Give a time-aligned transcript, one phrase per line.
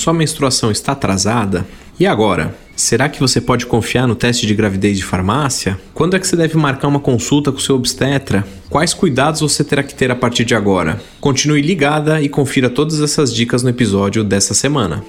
[0.00, 1.66] Sua menstruação está atrasada?
[1.98, 2.56] E agora?
[2.74, 5.78] Será que você pode confiar no teste de gravidez de farmácia?
[5.92, 8.42] Quando é que você deve marcar uma consulta com seu obstetra?
[8.70, 10.98] Quais cuidados você terá que ter a partir de agora?
[11.20, 15.04] Continue ligada e confira todas essas dicas no episódio dessa semana.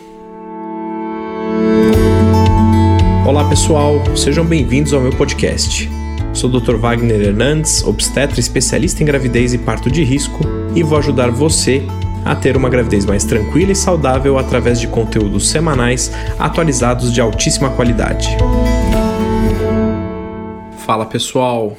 [3.26, 5.89] Olá pessoal, sejam bem-vindos ao meu podcast.
[6.34, 6.76] Sou o Dr.
[6.76, 10.42] Wagner Hernandes, obstetra especialista em gravidez e parto de risco,
[10.76, 11.82] e vou ajudar você
[12.26, 17.70] a ter uma gravidez mais tranquila e saudável através de conteúdos semanais atualizados de altíssima
[17.71, 18.29] qualidade.
[20.86, 21.78] Fala pessoal,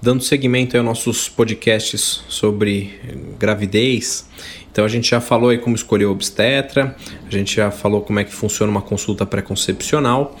[0.00, 3.00] dando seguimento aos nossos podcasts sobre
[3.38, 4.26] gravidez.
[4.76, 6.94] Então a gente já falou aí como escolher o obstetra,
[7.26, 10.36] a gente já falou como é que funciona uma consulta pré-concepcional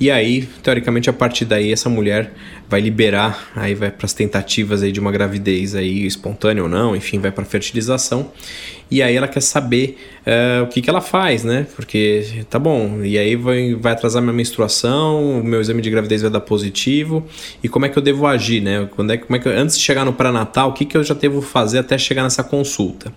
[0.00, 2.32] e aí, teoricamente, a partir daí, essa mulher
[2.66, 6.96] vai liberar, aí vai para as tentativas aí de uma gravidez aí espontânea ou não,
[6.96, 8.32] enfim, vai para fertilização.
[8.90, 11.66] E aí ela quer saber uh, o que, que ela faz, né?
[11.76, 16.22] Porque tá bom, e aí vai, vai atrasar minha menstruação, o meu exame de gravidez
[16.22, 17.22] vai dar positivo,
[17.62, 18.88] e como é que eu devo agir, né?
[18.96, 21.04] Quando é, como é que eu, antes de chegar no pré-natal, o que, que eu
[21.04, 23.12] já devo fazer até chegar nessa consulta?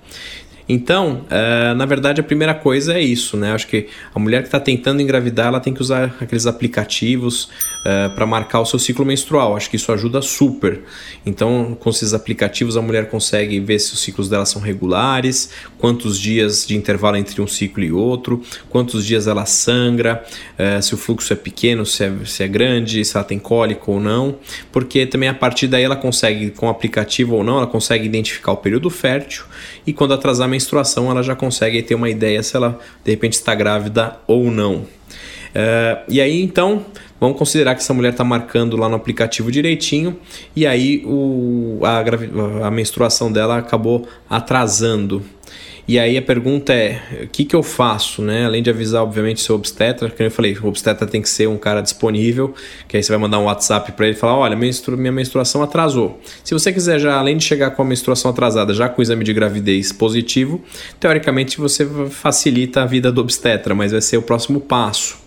[0.73, 3.51] Então, uh, na verdade, a primeira coisa é isso, né?
[3.51, 7.49] Acho que a mulher que está tentando engravidar, ela tem que usar aqueles aplicativos uh,
[7.85, 9.55] eh, para marcar o seu ciclo menstrual.
[9.55, 10.81] Acho que isso ajuda super.
[11.23, 16.19] Então, com esses aplicativos, a mulher consegue ver se os ciclos dela são regulares, quantos
[16.19, 20.23] dias de intervalo entre um ciclo e outro, quantos dias ela sangra,
[20.57, 23.91] uh, se o fluxo é pequeno, se é, se é grande, se ela tem cólico
[23.91, 24.39] ou não,
[24.71, 28.53] porque também a partir daí ela consegue, com o aplicativo ou não, ela consegue identificar
[28.53, 29.43] o período fértil
[29.85, 33.33] e quando atrasar a menstruação, ela já consegue ter uma ideia se ela de repente
[33.33, 34.85] está grávida ou não.
[35.53, 36.83] Uh, e aí então
[37.19, 40.17] vamos considerar que essa mulher está marcando lá no aplicativo direitinho
[40.55, 45.23] e aí o, a, a menstruação dela acabou atrasando.
[45.87, 48.45] E aí a pergunta é: o que, que eu faço, né?
[48.45, 51.57] Além de avisar, obviamente, seu obstetra, que eu falei, o obstetra tem que ser um
[51.57, 52.53] cara disponível,
[52.87, 56.19] que aí você vai mandar um WhatsApp para ele e falar: olha, minha menstruação atrasou.
[56.43, 59.23] Se você quiser já, além de chegar com a menstruação atrasada, já com o exame
[59.23, 60.61] de gravidez positivo,
[60.99, 65.22] teoricamente você facilita a vida do obstetra, mas vai ser o próximo passo.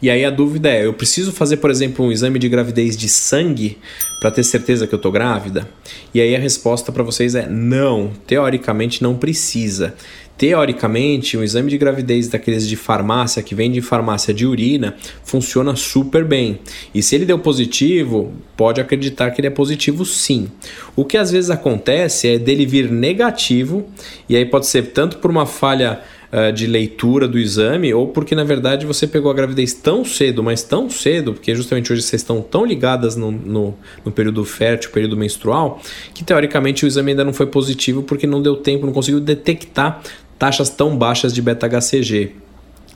[0.00, 3.08] E aí a dúvida é: eu preciso fazer, por exemplo, um exame de gravidez de
[3.08, 3.78] sangue
[4.20, 5.68] para ter certeza que eu tô grávida?
[6.14, 9.94] E aí a resposta para vocês é não, teoricamente não precisa.
[10.40, 15.76] Teoricamente, um exame de gravidez daqueles de farmácia, que vem de farmácia de urina, funciona
[15.76, 16.60] super bem.
[16.94, 20.48] E se ele deu positivo, pode acreditar que ele é positivo sim.
[20.96, 23.86] O que às vezes acontece é dele vir negativo,
[24.30, 26.00] e aí pode ser tanto por uma falha
[26.32, 30.42] uh, de leitura do exame, ou porque na verdade você pegou a gravidez tão cedo,
[30.42, 33.74] mas tão cedo, porque justamente hoje vocês estão tão ligadas no, no,
[34.04, 35.80] no período fértil, período menstrual,
[36.14, 40.00] que teoricamente o exame ainda não foi positivo porque não deu tempo, não conseguiu detectar
[40.38, 42.32] taxas tão baixas de beta-HCG.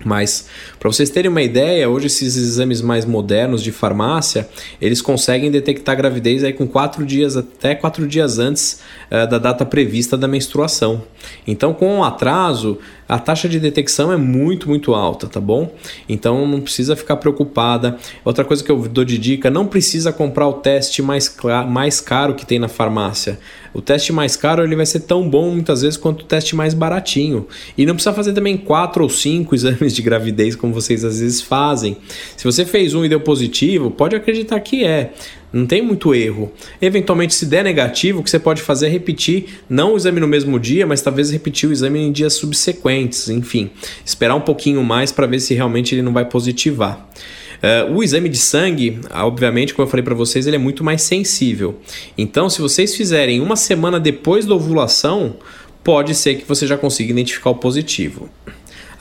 [0.02, 4.48] Mas, para vocês terem uma ideia, hoje esses exames mais modernos de farmácia,
[4.80, 8.80] eles conseguem detectar gravidez aí com quatro dias, até quatro dias antes
[9.10, 11.04] uh, da data prevista da menstruação.
[11.46, 12.78] Então, com um atraso,
[13.08, 15.72] a taxa de detecção é muito, muito alta, tá bom?
[16.08, 17.98] Então não precisa ficar preocupada.
[18.24, 21.34] Outra coisa que eu dou de dica: não precisa comprar o teste mais,
[21.68, 23.38] mais caro que tem na farmácia.
[23.74, 26.72] O teste mais caro ele vai ser tão bom muitas vezes quanto o teste mais
[26.72, 27.46] baratinho.
[27.76, 31.42] E não precisa fazer também quatro ou cinco exames de gravidez como vocês às vezes
[31.42, 31.96] fazem.
[32.36, 35.12] Se você fez um e deu positivo, pode acreditar que é.
[35.54, 36.52] Não tem muito erro.
[36.82, 40.26] Eventualmente, se der negativo, o que você pode fazer é repetir, não o exame no
[40.26, 43.28] mesmo dia, mas talvez repetir o exame em dias subsequentes.
[43.28, 43.70] Enfim,
[44.04, 47.08] esperar um pouquinho mais para ver se realmente ele não vai positivar.
[47.62, 51.02] Uh, o exame de sangue, obviamente, como eu falei para vocês, ele é muito mais
[51.02, 51.80] sensível.
[52.18, 55.36] Então, se vocês fizerem uma semana depois da ovulação,
[55.84, 58.28] pode ser que você já consiga identificar o positivo.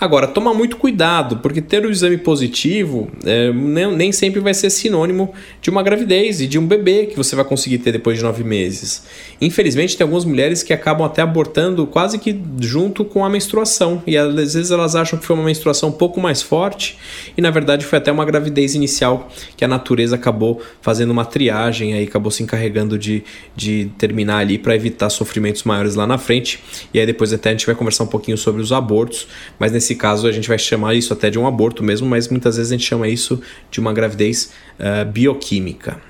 [0.04, 4.70] Agora, toma muito cuidado, porque ter o exame positivo é, nem, nem, sempre vai ser
[4.70, 8.24] sinônimo de uma gravidez e de um bebê que você vai conseguir ter depois de
[8.26, 9.06] nove meses.
[9.40, 14.18] Infelizmente, tem algumas mulheres que acabam até abortando quase que junto com a menstruação, e
[14.18, 16.98] às vezes elas acham que foi uma menstruação um pouco mais forte,
[17.38, 21.94] e na verdade foi até uma gravidez inicial que a natureza acabou fazendo uma triagem,
[21.94, 23.24] aí acabou se encarregando de,
[23.56, 26.62] de terminar ali para evitar sofrimentos maiores lá na frente.
[26.94, 29.93] E aí depois até a gente vai conversar um pouquinho sobre os abortos, mas nesse
[29.94, 32.72] nesse caso a gente vai chamar isso até de um aborto mesmo, mas muitas vezes
[32.72, 36.02] a gente chama isso de uma gravidez uh, bioquímica.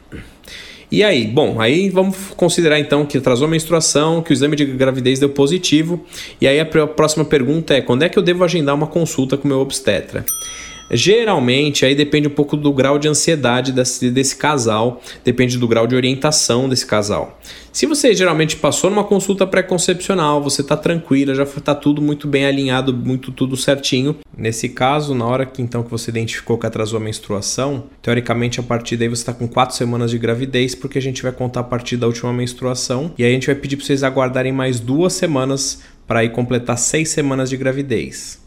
[0.90, 4.66] E aí, bom, aí vamos considerar então que atrasou a menstruação, que o exame de
[4.66, 6.06] gravidez deu positivo.
[6.40, 9.46] E aí a próxima pergunta é: quando é que eu devo agendar uma consulta com
[9.46, 10.24] o meu obstetra?
[10.92, 15.88] Geralmente, aí depende um pouco do grau de ansiedade desse, desse casal, depende do grau
[15.88, 17.40] de orientação desse casal.
[17.72, 22.46] Se você geralmente passou numa consulta pré-concepcional, você está tranquila, já está tudo muito bem
[22.46, 24.16] alinhado, muito tudo certinho.
[24.38, 28.64] Nesse caso, na hora que então que você identificou que atrasou a menstruação, teoricamente a
[28.64, 31.64] partir daí você está com quatro semanas de gravidez, porque a gente vai contar a
[31.64, 35.14] partir da última menstruação e aí a gente vai pedir para vocês aguardarem mais duas
[35.14, 38.43] semanas para ir completar seis semanas de gravidez.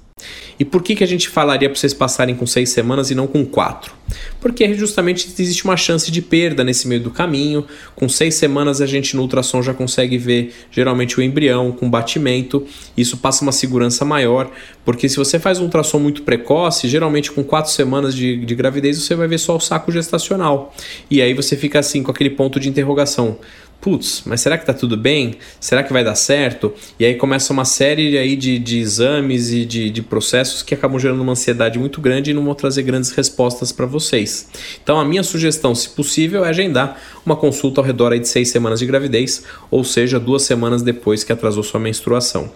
[0.58, 3.26] E por que, que a gente falaria para vocês passarem com seis semanas e não
[3.26, 3.94] com quatro?
[4.40, 7.66] Porque justamente existe uma chance de perda nesse meio do caminho.
[7.94, 12.66] Com seis semanas a gente no ultrassom já consegue ver geralmente o embrião com batimento.
[12.96, 14.50] Isso passa uma segurança maior,
[14.84, 18.98] porque se você faz um ultrassom muito precoce, geralmente com quatro semanas de, de gravidez
[18.98, 20.74] você vai ver só o saco gestacional.
[21.10, 23.38] E aí você fica assim com aquele ponto de interrogação
[23.80, 25.34] putz, mas será que tá tudo bem?
[25.60, 26.72] Será que vai dar certo?
[26.98, 30.98] E aí começa uma série aí de, de exames e de, de processos que acabam
[30.98, 34.48] gerando uma ansiedade muito grande e não vão trazer grandes respostas para vocês.
[34.82, 38.50] Então a minha sugestão, se possível, é agendar uma consulta ao redor aí de seis
[38.50, 42.50] semanas de gravidez, ou seja, duas semanas depois que atrasou sua menstruação.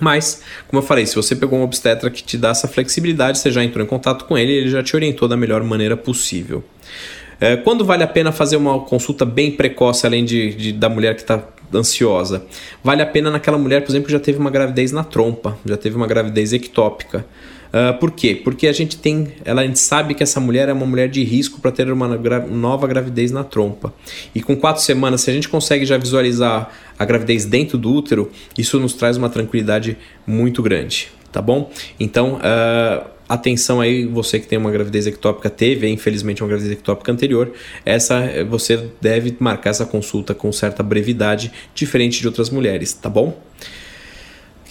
[0.00, 3.50] Mas, como eu falei, se você pegou um obstetra que te dá essa flexibilidade, você
[3.50, 6.64] já entrou em contato com ele, ele já te orientou da melhor maneira possível.
[7.40, 11.14] É, quando vale a pena fazer uma consulta bem precoce, além de, de da mulher
[11.14, 11.42] que está
[11.72, 12.44] ansiosa?
[12.82, 15.76] Vale a pena naquela mulher, por exemplo, que já teve uma gravidez na trompa, já
[15.76, 17.24] teve uma gravidez ectópica.
[17.68, 18.34] Uh, por quê?
[18.42, 21.22] Porque a gente tem, ela, a gente sabe que essa mulher é uma mulher de
[21.22, 23.92] risco para ter uma gra nova gravidez na trompa.
[24.34, 28.30] E com quatro semanas, se a gente consegue já visualizar a gravidez dentro do útero,
[28.56, 31.70] isso nos traz uma tranquilidade muito grande, tá bom?
[32.00, 37.12] Então, uh, atenção aí, você que tem uma gravidez ectópica, teve, infelizmente, uma gravidez ectópica
[37.12, 37.52] anterior,
[37.84, 43.38] essa você deve marcar essa consulta com certa brevidade, diferente de outras mulheres, tá bom?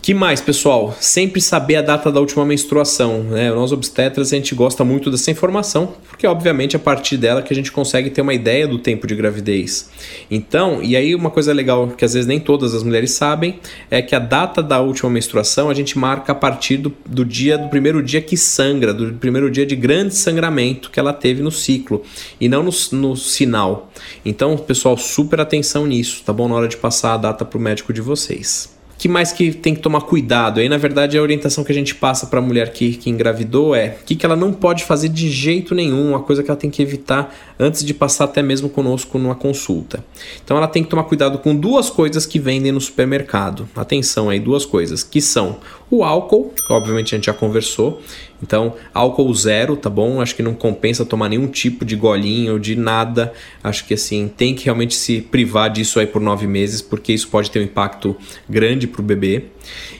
[0.07, 0.95] Que mais, pessoal?
[1.01, 3.23] Sempre saber a data da última menstruação.
[3.23, 3.51] Né?
[3.51, 7.55] Nós obstetras a gente gosta muito dessa informação, porque obviamente a partir dela que a
[7.57, 9.89] gente consegue ter uma ideia do tempo de gravidez.
[10.31, 13.59] Então, e aí uma coisa legal que às vezes nem todas as mulheres sabem
[13.91, 17.57] é que a data da última menstruação a gente marca a partir do, do dia
[17.57, 21.51] do primeiro dia que sangra, do primeiro dia de grande sangramento que ela teve no
[21.51, 22.01] ciclo
[22.39, 23.91] e não no, no sinal.
[24.23, 26.47] Então, pessoal, super atenção nisso, tá bom?
[26.47, 29.75] Na hora de passar a data para o médico de vocês que mais que tem
[29.75, 30.59] que tomar cuidado?
[30.59, 33.75] Aí, na verdade, a orientação que a gente passa para a mulher que, que engravidou
[33.75, 36.59] é o que, que ela não pode fazer de jeito nenhum, uma coisa que ela
[36.59, 40.03] tem que evitar antes de passar até mesmo conosco numa consulta.
[40.43, 43.67] Então, ela tem que tomar cuidado com duas coisas que vendem no supermercado.
[43.75, 45.57] Atenção aí, duas coisas, que são
[45.89, 48.01] o álcool, que obviamente a gente já conversou,
[48.41, 50.21] então, álcool zero, tá bom?
[50.21, 53.33] Acho que não compensa tomar nenhum tipo de golinho, de nada.
[53.63, 57.27] Acho que assim, tem que realmente se privar disso aí por nove meses, porque isso
[57.29, 58.15] pode ter um impacto
[58.47, 59.45] grande para o bebê.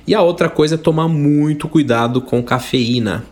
[0.06, 3.26] E a outra coisa é tomar muito cuidado com cafeína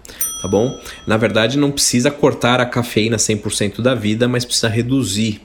[0.45, 0.79] tá bom?
[1.07, 5.41] Na verdade, não precisa cortar a cafeína 100% da vida, mas precisa reduzir.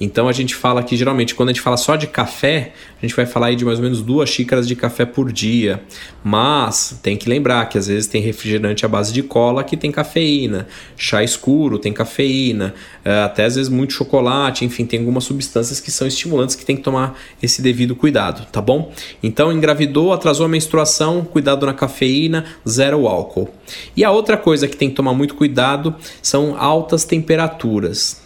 [0.00, 3.14] Então a gente fala que geralmente quando a gente fala só de café, a gente
[3.14, 5.82] vai falar aí de mais ou menos duas xícaras de café por dia.
[6.22, 9.92] Mas tem que lembrar que às vezes tem refrigerante à base de cola que tem
[9.92, 10.66] cafeína,
[10.96, 12.74] chá escuro tem cafeína,
[13.04, 16.76] eh, até às vezes muito chocolate, enfim, tem algumas substâncias que são estimulantes que tem
[16.76, 18.92] que tomar esse devido cuidado, tá bom?
[19.22, 23.48] Então engravidou, atrasou a menstruação, cuidado na cafeína, zero álcool.
[23.96, 28.23] E a outra coisa que tem que tomar muito cuidado são altas temperaturas.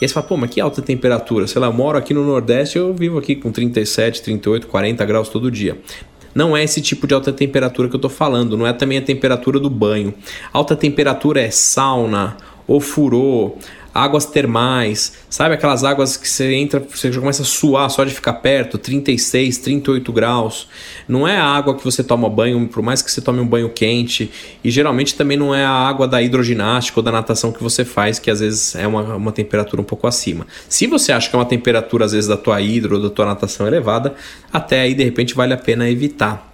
[0.00, 1.46] E aí você fala, pô, mas que alta temperatura?
[1.46, 5.28] Sei lá, eu moro aqui no Nordeste, eu vivo aqui com 37, 38, 40 graus
[5.28, 5.76] todo dia.
[6.34, 9.02] Não é esse tipo de alta temperatura que eu estou falando, não é também a
[9.02, 10.14] temperatura do banho.
[10.52, 12.36] Alta temperatura é sauna,
[12.66, 13.56] ou furô,
[13.98, 18.14] águas termais, sabe aquelas águas que você entra, você já começa a suar só de
[18.14, 20.68] ficar perto, 36, 38 graus.
[21.06, 23.68] Não é a água que você toma banho, por mais que você tome um banho
[23.68, 24.30] quente,
[24.62, 28.18] e geralmente também não é a água da hidroginástica ou da natação que você faz,
[28.18, 30.46] que às vezes é uma, uma temperatura um pouco acima.
[30.68, 33.26] Se você acha que é uma temperatura às vezes da tua hidro ou da tua
[33.26, 34.14] natação elevada,
[34.52, 36.47] até aí de repente vale a pena evitar.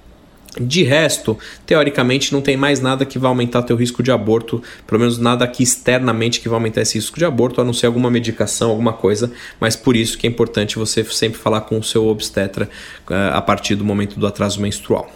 [0.60, 5.00] De resto, teoricamente não tem mais nada que vai aumentar teu risco de aborto, pelo
[5.00, 8.10] menos nada aqui externamente que vai aumentar esse risco de aborto, a não ser alguma
[8.10, 12.06] medicação, alguma coisa, mas por isso que é importante você sempre falar com o seu
[12.06, 12.68] obstetra
[13.10, 15.10] uh, a partir do momento do atraso menstrual.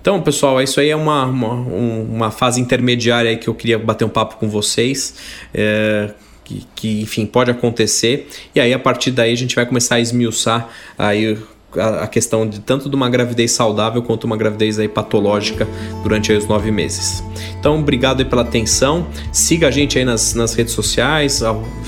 [0.00, 4.04] Então, pessoal, isso aí é uma, uma, uma fase intermediária aí que eu queria bater
[4.04, 5.14] um papo com vocês.
[5.54, 6.12] É,
[6.44, 8.28] que, que, enfim, pode acontecer.
[8.52, 11.38] E aí, a partir daí, a gente vai começar a esmiuçar aí
[11.76, 15.66] a, questão de tanto de uma gravidez saudável quanto uma gravidez aí patológica
[16.02, 17.22] durante aí os nove meses.
[17.58, 19.06] Então, obrigado pela atenção.
[19.30, 21.42] Siga a gente aí nas, nas redes sociais,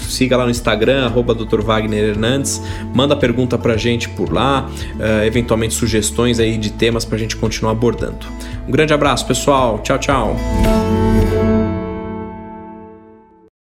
[0.09, 1.61] siga lá no Instagram, arroba Dr.
[1.61, 2.62] Wagner Hernandes,
[2.95, 7.73] manda pergunta pra gente por lá, uh, eventualmente sugestões aí de temas pra gente continuar
[7.73, 8.26] abordando.
[8.67, 9.79] Um grande abraço, pessoal.
[9.83, 10.84] Tchau, tchau.